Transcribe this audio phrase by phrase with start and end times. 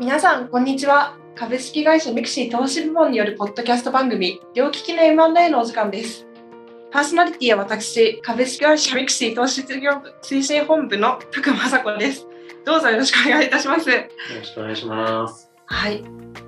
[0.00, 1.16] 皆さん、こんにちは。
[1.36, 6.26] 株式会社ミクシー投資部門によるポッドキャスト番組、両利きの M&A のお時間です。
[6.90, 12.26] パーソナリティは私、株式会社ミクシー投資事業推進本部の高間雅子です。
[12.64, 13.88] どうぞよろしくお願いいたします。
[13.88, 13.98] よ
[14.36, 15.48] ろしくお願いします。
[15.66, 16.02] はい。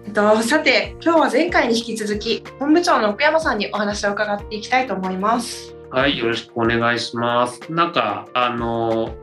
[0.07, 5.77] えっと、さて、今日は前回に引き続き、本部長の奥山さんにお話を伺っていきたいと思います。
[5.93, 7.61] はい、よろしくお願いします。
[7.73, 9.15] なんか、あの、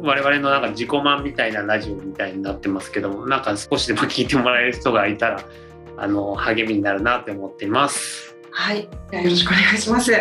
[0.00, 5.44] 我々のなんか自己満みたいなラジオみたいになってますけども、なんか少しでも聞いてもらえる人がいたら、
[5.96, 8.36] あの、励みになるなって思っています。
[8.50, 8.84] はい。
[8.84, 8.90] よ
[9.24, 10.12] ろしくお願いします。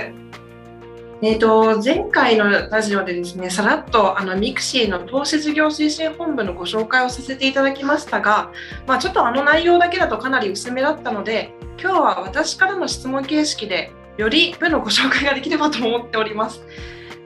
[1.20, 8.52] えっ、と、前回のラジオでですね、さらっとあのミクシーの投資事業推進本部のご紹介をさせていただきましたが、
[8.86, 16.64] まあ、ちょっとあの内容だけだとかなり薄めだったので、今日は私からの質問形式で、より部のご紹介ができればと思っております。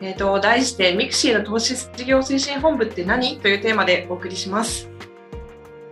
[0.02, 3.40] えっ、と、題して、ミクシーの投資事業推進本部って何？
[3.40, 4.90] というテーマでお送りします。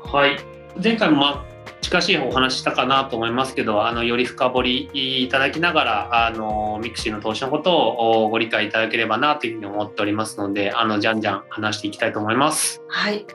[0.02, 0.38] はい。
[0.82, 1.46] 前回もまあ
[1.82, 12.82] 近しいお話したかなと思いますけど、あのより深掘りいただきながら、あのミクシーの投資のことをご理解いただければなというふうに思っておりますので、あのじゃんじゃん話していきたいと思います。
[12.88, 13.26] はい。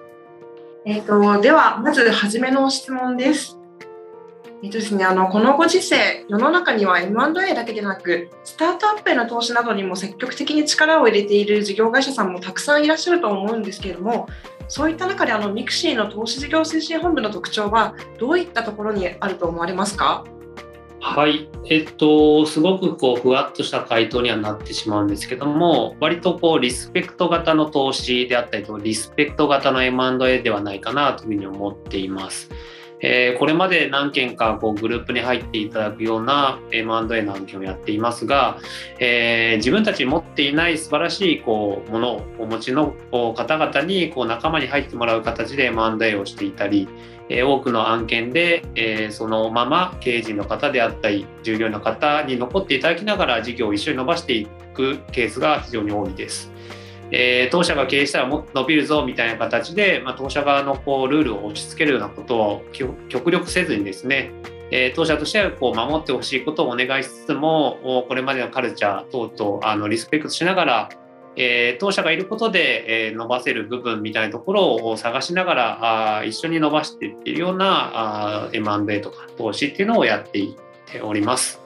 [0.85, 3.59] えっ、と、では、まず初めの質問です。
[4.65, 14.27] えっ、とですね、あの、このご時世、世の中には M&A だけでなく、スタートアップへの投資などにも積極的に力を入れている事業会社さんもたくさんいらっしゃると思うんですけれども、
[14.69, 20.25] そういった中で、あの、ミクシーの投資事業推進本部の特徴は、どういったところにあると思われますか？
[20.99, 32.49] はい、えっと、すごくこうふわっとした回答にはなってしまうんですけども、割とこうリスペクト型の投資であったりと、リスペクト型の M&A ではないかなというふうに思っています。
[33.07, 38.59] えこれまで何件かこうグループに入っていただくような M&A の案件をやっていますが、
[38.99, 46.89] え自分たち持っていない素晴らしいこうものをお持ちの方々にこう仲間に入ってもらう形で M&A をしていたり、
[47.29, 56.51] え多くの案件で、えそのまま経営陣の方であったり従業員の方に残っていただきながら事業を一緒に伸ばしていくケースが非常に多いです。
[57.11, 62.65] えー当社が経営したらもっと伸びるぞみたいな形で、まあ、当社側のこうルールを押し付けるようなことを
[63.09, 64.33] 極力せずにですね、
[64.71, 70.89] えー当社としてはこう守ってほしいことをお願いしつつもおこれまでのカルチャー等々あのリスペクトしながら
[71.37, 81.61] えー当社がいることで、えー伸ばせる部分みたいなところを探しながらあ一緒に伸ばしていっているようなあー M&A とか投資っていうのをやっていっております。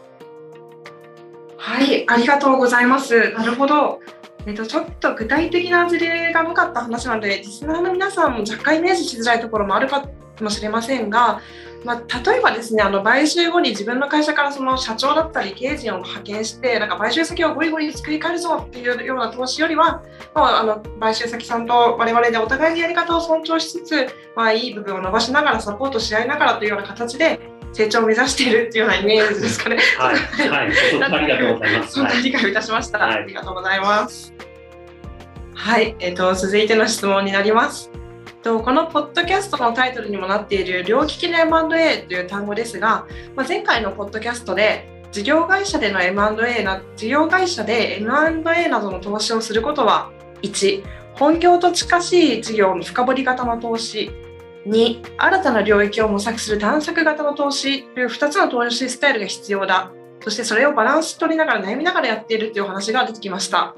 [1.57, 3.33] はい、ありがとうございます。
[3.33, 4.01] なるほど。
[4.49, 10.09] えっと、ちょっと具体的な事例がなかった話なので、リスナーの皆さんも若干イメージしづらいところもあるか
[10.41, 11.43] もしれませんが、
[11.85, 20.03] まあ、例えばですね、あの買収後に自分の会社からその社長だったり経営陣を派遣して、なんか買収先をゴリゴリ作り変えるぞっていうような投資よりは、
[20.35, 27.39] まあ、あの買収先さんと我々でお互いにやり方を尊重しつつ、まあ、いい部分を伸ばしながらサポートし合いながらというような形で
[27.79, 29.79] 成長を目指しているっていうようなイメージですかね。
[29.99, 31.79] はい、はい、ありがとうござい。
[31.79, 32.01] ます。
[32.25, 32.53] 理解をい。
[32.53, 32.99] たしました。
[32.99, 33.23] はい。
[33.23, 33.81] ありがとうござい。
[33.81, 34.35] ます。
[35.55, 36.67] はい、えっ、と続い。
[36.67, 37.93] ての質問になります。
[38.43, 40.65] とこのポッドキャストのタイトルにもなってい。
[40.65, 42.21] る両利きの M&A とい。
[42.21, 43.07] う単語ですが、
[43.37, 50.11] まあ、前回のポッドキャストで事業会社での M&A な事業会社で M&A などの投資をすることは
[50.43, 50.83] 1
[51.15, 52.43] 本業と近しい。
[52.43, 54.11] 事業の深掘り型の投資
[54.69, 59.91] 2新たな領域を模索する探索型の投資という2つの投資スタイルが必要だ
[60.21, 63.75] そしてそれをバランス取りながら悩みながらやっているという話が出てきました。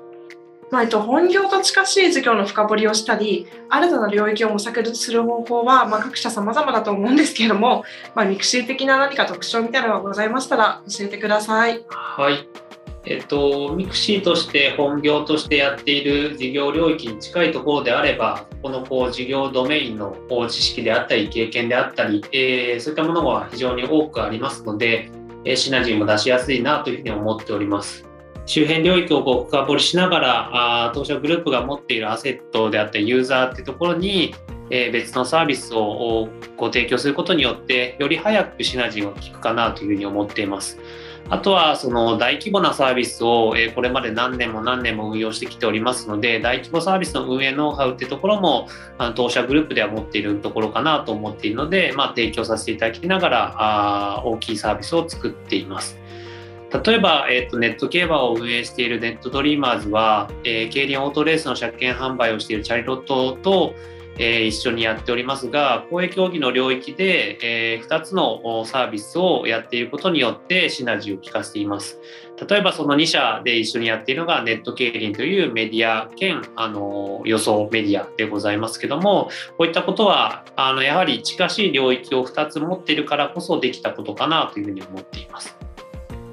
[0.71, 7.85] まあえっと、本業と近しい事業の深掘りをしたり、新たな領域を模索する方法は、まあ、各社様々だと思うんですけれども、
[8.15, 11.85] まあ、ミクシー的な何か特徴みたいなのがございましたら教えてください。
[11.89, 12.70] はい。
[13.07, 25.11] えっと、ミクシーとして本業としてやっている事業領域に近いところであれば、このこう事業ドメインのこう知識であったり、経験であったり、えーそういったものが非常に多くありますので、
[25.47, 28.05] えーシナジーも出しやすいなというふうに思っております。
[28.45, 34.35] 周辺領域をこう深掘りしながら、あ当社グループが持っているアセットであったり、ユーザーっていうところに、
[34.69, 36.29] えー別のサービスを
[36.59, 40.79] ご提供することによって、より早くシナジーが効くかなというふうに思っています。
[41.29, 48.69] あとはその大規模なサービスをこれまで何年も何年も運用してきておりますので大規模サービスの運営ノウハウってところも
[49.15, 55.99] 当社グループでは持っているところかなと思っているので、まあ、提供させていただきながら大きいサービスを作っています。
[56.85, 63.75] 例えば、えー、とネット競馬を運営しているネットドリーマーズは、えー競輪オートレースの車検販売をしているチャリロットと、
[64.19, 71.99] えー、一緒にやっておりますが公営競技の領域で、えー、2つのサービスをやっていることによってシナジーを効かせています
[72.49, 85.60] 例えばその2社で一緒にやっているのがネット競輪というメディア兼あの予想メディアでございますけどもこういったことはあのやはり近しい領域を2つ持っているからこそできたことかなというふうに思っています。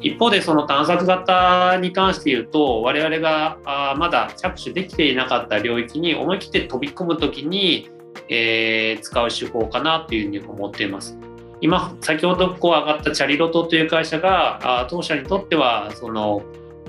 [0.07, 7.89] 一方でその探索型に関して言うと我々があまだ着手できていなかった領域に思い切って飛び込む時に、
[8.29, 11.17] えー、使う手法かなというふうに思っています。
[11.59, 16.43] 今先ほどこう上がったチャリロトという会社があ当社にとってはその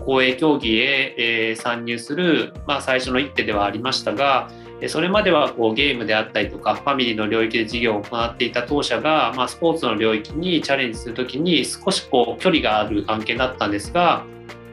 [0.05, 1.15] 公営競技へ、
[1.51, 4.51] え、参入する、まあ、最初の一手ではありましたが
[4.87, 14.25] それまではこうゲームであったりとかファミリーの領域で事業を行っていた当社が、まあ、スポーツの領域にチャレンジする時に少しこう距離がある案件だったんですが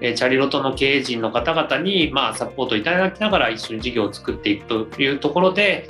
[0.01, 5.89] チャリロトの経営陣の方々にまあサポートいただきながら一緒に事業を作っていくというところで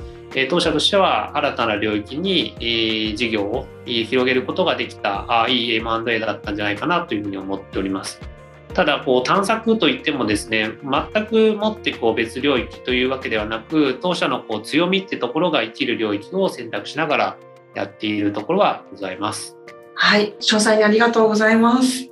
[0.50, 8.35] 当社としては新たな領域に事業を広げることができたいい M&A だったんじゃないかなというふうに思っております。
[8.76, 17.38] ただこう探索といってもですね全くもってこう別領域というわけではなく当社のこう強みってところが生きる領域を選択しながら
[17.74, 19.58] やっているところはございます。
[19.96, 22.10] はい、詳細にありがとうございます。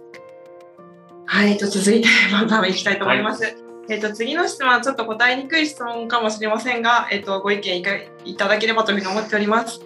[1.26, 3.44] はい、と続いてまたいきたいと思います。
[3.44, 3.56] はい、
[3.90, 7.84] えっ、と次の質問はちょっと答えにくい質問かもしれませんが、えっ、とご意見
[8.24, 9.82] いただければというふうに思っております。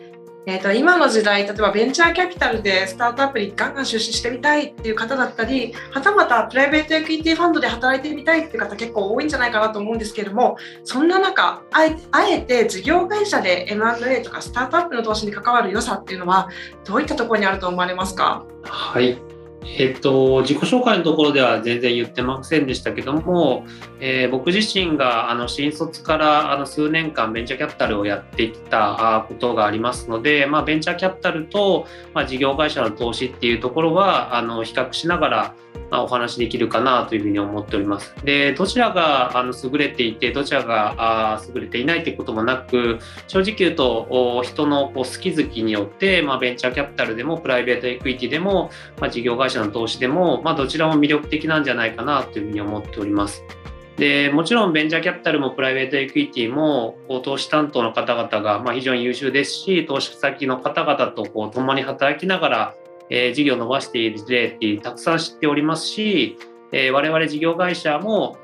[0.49, 10.55] えーと、今の時代例えばベンチャーキャピタルでスタートアップにガンガン出資してみたいっていう方だったりはたまたプライベートエクイティファンドで働いてみたいっていう方結構多いんじゃないかなと思うんですけれども
[10.85, 16.47] そんな中あえて事業会社で M&A とかスタートアップの投資に関わる良さっていうのは
[16.85, 18.45] どういったところにあると思われますか？
[18.63, 19.21] はい。
[19.63, 23.65] えっと、自己紹介のところでは全然言ってませんでしたけども、
[23.99, 35.55] えー、僕自身があの新卒からあの数年間ベンチャーキャピタルをやってきたことがありますので、まあ、ベンチャーキャピタルと、まあ、事業会社の投資っていうところはあの比較しながら
[35.89, 38.13] まあ、お話できるかなというふうに思っております。
[38.23, 48.69] でどちらがあの優れていてどちらがあ優れていないということもなく正直言うと人のこう好き好きによって、まあ、ベンチャーキャピタルでもプライベートエクイティでも、
[48.99, 53.43] まあ、事業会社の投資でも、まあ、どちらも魅力的なんじゃないかなというふうに思っております。
[53.97, 62.75] でもちろんベンチャーキャピタルもプライベートエクイティもこう投資担当の方々がまあ非常に優秀ですし投資先の方々とこう共に働きながら
[63.09, 66.37] えー、事業を伸ばしている事例ってたくさん知っておりますし、
[66.71, 68.37] えー、我々事業会社も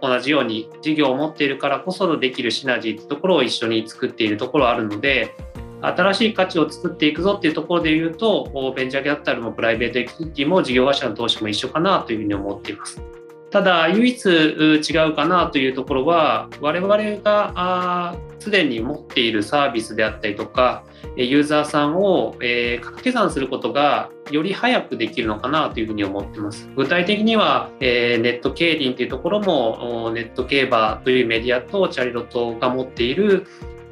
[0.00, 5.34] 同じように事業を持っているからこそのできるシナジーってところを一緒に作っているところあるので
[5.80, 13.23] 新しい価値を作っていくぞっていうところで言うとベンチャーキャピタルもプライベートエクイティも事業会社の投資も一緒かなというふうに思っています。
[13.54, 14.78] ただ唯一違
[15.10, 20.82] うかなというところは我々がすでに持っているサービスであったりとか
[21.14, 26.68] ユーザーさんを、えー、掛け算することがより早くできるのかなというふうに思ってます。
[26.74, 33.46] 具体的には、えー、ネット競輪というところもネット競馬というメディアとチャリロトが持っている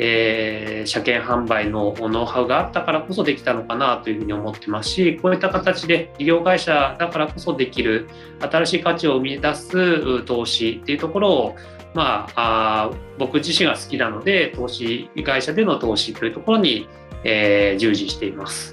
[0.05, 8.09] えー、車検販売のノウハウがあったからこそできたのかなというふうに思ってますしこういった形で事業会社だからこそできる
[8.41, 11.57] 新しい価値を生み出す投資っていうところを
[11.95, 16.89] まあ、あ僕自身が好きなので投資会社での投資というところに、
[17.23, 18.73] えー、従事しています。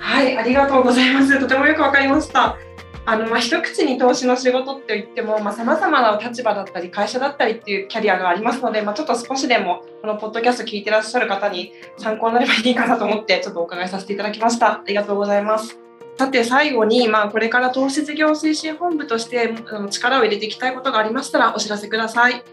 [0.00, 2.56] はいありがとうございますとてもよくわかりました。
[3.06, 14.72] あのまあ、一口に投資の仕事って言ってもさまざ、まな立場だったり会社だったりっていうキャリアがありますので、まあ、ちょっと少しでもこのポッドキャスト聞いてらっしゃる方に参考になればいいかなと思って ちょっとお伺いさせていただきました。
[14.72, 15.78] ありがとうございます。
[16.18, 19.54] さて最後に、まあ、これから投資事業推進本部として
[19.88, 22.44] 力を入れていきたいことがありましたらお知らせください。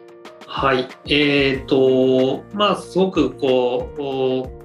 [0.46, 4.57] はい、えーとまあ、すごくこう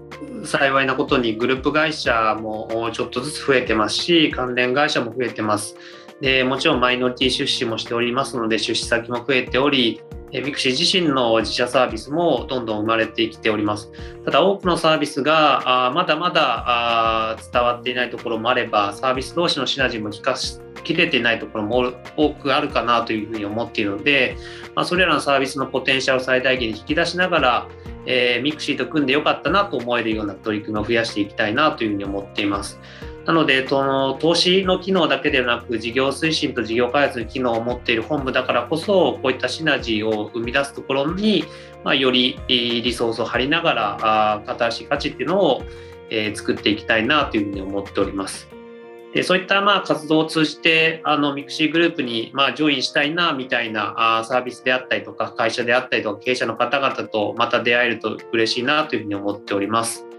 [0.44, 5.76] 幸いなことにグループ会社もちょっとずつ増えてますし関連会社も増えてます。
[6.22, 10.00] でもちろんマイノリティ出資もしておりますので出資先も増えており
[10.30, 13.92] ミクシー自身の自社サービスもどんどん生まれてきております。
[14.24, 24.38] ただ多くのサービスがあまだまだ伝わっていないところもあればサービス同士のシナジーも効かしきれていないところも多くあるかなというふうに思っているので、
[24.74, 27.68] まあ、それらのサービスのポテンシャルを最大限に引き出しながら
[28.06, 32.80] えー、ミクシーと組んでよかったなと思えるような取り組みを増やしていきたいなというふうに思っています。
[33.24, 41.44] なので、その投資の機能だけではなく、事業推進と事業開発の機能を持っている本部だからこそ、こういったシナジーを生み出すところに、
[41.84, 45.62] まあ、よりリソースを張りながら、新しい価値っていうのを、
[46.10, 48.52] え、作っていきたいなというふうに思っております。
[49.14, 60.11] でそういったまあ活動を通じてあのミクシーグループにまあジョインしたいなみたいなサービスであったりとか会社であったりとか経営者の方々とまた出会えると嬉しいなというふうに思っております。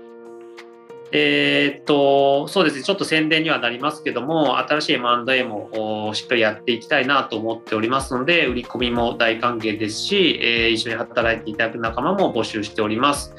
[1.15, 13.35] えー、っと、そうですね、ちょっと宣伝にはなりますけども、新しい M&A もしっかりやっていきたいなと思っておりますので、売り込みも大歓迎ですし、えー、一緒に働いていただく仲間も募集しております。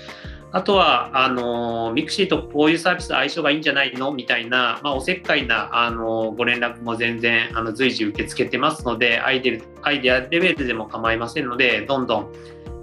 [0.53, 12.33] あとは、あの、ミクシーとこういうサービス相性がいいんじゃないのみたいな、まあ、おせっかいな、あの、ご連絡も全然、あの、随時受け付けてますので、アイデア、アイデアレベルでも構いませんので、どんどん、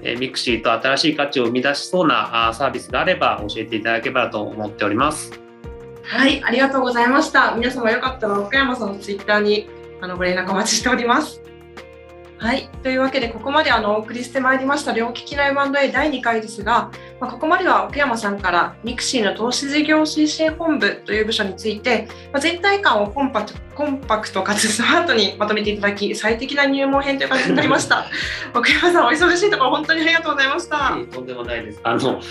[0.03, 5.39] えミクシーと新しい価値を生み出しそうなサービスがあれば教えていただければと思っております。
[6.03, 7.55] はい、ありがとうございました。
[7.55, 9.69] 皆様よかったら奥山さんのツイッターに
[10.01, 11.40] あのご連絡お待ちしております。
[12.41, 12.69] はい。
[12.81, 23.45] というわけで、ここまであのお送りしてまいりました、両利きの M&A 第2回ですが、まあ、ここまでは奥山さんからミクシーの投資事業推進本部という部署について、まあ、全体感をコンパ
[23.75, 28.07] コンパクトかつスマートにまとめていただき、最適な入門編という感じになりました。
[28.55, 30.97] 奥山さん、お忙しいところ、本当にありがとうございました。
[31.13, 31.79] とんでもないです。
[31.83, 32.21] あの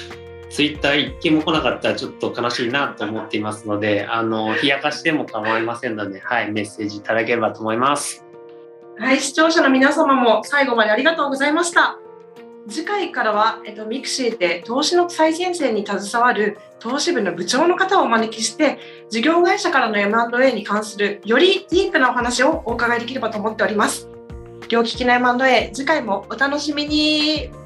[0.51, 8.27] ツイッター一件も来なかったらちょっと悲しいなと思っていますので、あの冷やかしても構いませんので、はい、メッセージいただければと思います。
[9.01, 11.97] はい、視聴者の皆様も最後までありがとうございました。
[12.69, 18.79] 次回からは、えっと、ミクシーで投資の最前線に携わる投資部の部長の方をお招きして、
[19.09, 24.07] 事業会社からの M&A に関するよりディープなお話をお伺いできればと思っております。
[24.69, 27.60] 両利きの M&A、次回もお楽しみに。